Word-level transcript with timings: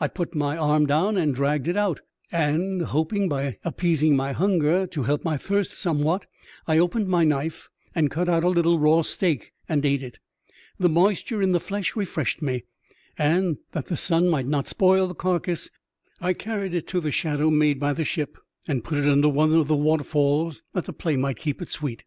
I 0.00 0.08
put 0.08 0.34
my 0.34 0.56
arm 0.56 0.86
down 0.86 1.18
and 1.18 1.34
dragged 1.34 1.68
it 1.68 1.76
out, 1.76 2.00
and, 2.32 2.80
hoping 2.80 3.28
by 3.28 3.58
appeasing 3.66 4.16
my 4.16 4.32
hunger 4.32 4.86
to 4.86 5.02
help 5.02 5.24
my 5.26 5.36
thirst 5.36 5.72
some 5.72 5.98
EXTBAOBDINABY 5.98 6.02
ADVENTURE 6.06 6.16
OF 6.16 6.16
A 6.16 6.24
CHIEF 6.24 6.60
MATE. 6.64 6.72
85 6.72 6.72
what, 6.72 6.74
I 6.74 6.78
opened 6.78 7.08
my 7.08 7.24
knife 7.24 7.68
and 7.94 8.10
cut 8.10 8.28
out 8.30 8.44
a 8.44 8.48
little 8.48 8.78
raw 8.78 9.02
steak, 9.02 9.52
and 9.68 9.84
ate 9.84 10.02
it. 10.02 10.18
The 10.78 10.88
moisture 10.88 11.42
in 11.42 11.52
the 11.52 11.60
flesh 11.60 11.94
refreshed 11.94 12.40
me, 12.40 12.64
and, 13.18 13.58
that 13.72 13.88
the 13.88 13.98
sun 13.98 14.30
might 14.30 14.46
not 14.46 14.66
spoil 14.66 15.06
the 15.06 15.14
carcase, 15.14 15.70
I 16.18 16.32
carried 16.32 16.72
it 16.72 16.86
to 16.86 17.00
the 17.02 17.12
shadow 17.12 17.50
made 17.50 17.78
by 17.78 17.92
the 17.92 18.06
ship 18.06 18.38
and 18.66 18.82
put 18.82 18.96
it 18.96 19.06
under 19.06 19.28
one 19.28 19.54
of 19.54 19.68
the 19.68 19.76
waterfalls 19.76 20.62
that 20.72 20.86
the 20.86 20.94
play 20.94 21.16
might 21.16 21.36
keep 21.36 21.60
it 21.60 21.68
sweet. 21.68 22.04